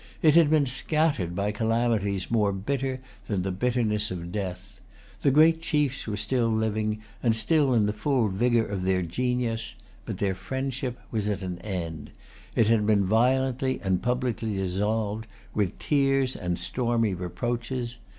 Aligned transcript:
It 0.23 0.33
had 0.33 0.49
been 0.49 0.65
scattered 0.65 1.35
by 1.35 1.51
calamities 1.51 2.31
more 2.31 2.51
bitter 2.51 2.99
than 3.25 3.43
the 3.43 3.51
bitterness 3.51 4.09
of 4.09 4.31
death. 4.31 4.81
The 5.21 5.29
great 5.29 5.61
chiefs 5.61 6.07
were 6.07 6.17
still 6.17 6.47
living, 6.49 7.03
and 7.21 7.35
still 7.35 7.75
in 7.75 7.85
the 7.85 7.93
full 7.93 8.27
vigor 8.27 8.65
of 8.65 8.81
their 8.81 9.03
genius. 9.03 9.75
But 10.07 10.17
their 10.17 10.33
friendship 10.33 10.97
was 11.11 11.29
at 11.29 11.43
an 11.43 11.59
end. 11.59 12.09
It 12.55 12.65
had 12.65 12.87
been 12.87 13.05
violently 13.05 13.79
and 13.83 14.01
publicly 14.01 14.55
dissolved, 14.55 15.27
with 15.53 15.77
tears 15.77 16.35
and 16.35 16.57
stormy 16.57 17.13
reproaches. 17.13 17.99